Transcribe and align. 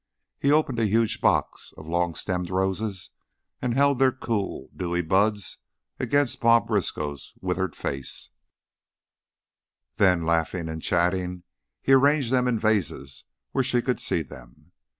He 0.39 0.51
opened 0.51 0.79
a 0.79 0.87
huge 0.87 1.21
box 1.21 1.75
of 1.77 1.85
long 1.85 2.15
stemmed 2.15 2.49
roses 2.49 3.11
and 3.61 3.75
held 3.75 3.99
their 3.99 4.11
cool, 4.11 4.71
dewy 4.75 5.03
buds 5.03 5.59
against 5.99 6.43
Ma 6.43 6.59
Briskow's 6.59 7.35
withered 7.39 7.75
face, 7.75 8.31
then, 9.97 10.25
laughing 10.25 10.69
and 10.69 10.81
chatting, 10.81 11.43
he 11.83 11.93
arranged 11.93 12.31
them 12.33 12.47
in 12.47 12.57
vases 12.57 13.25
where 13.51 13.63
she 13.63 13.79
could 13.79 13.99
see 13.99 14.23
them. 14.23 14.71